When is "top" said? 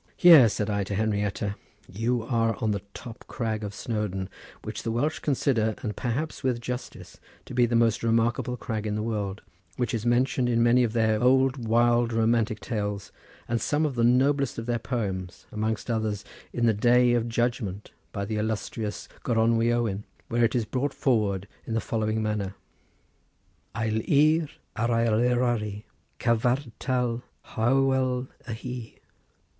2.95-3.23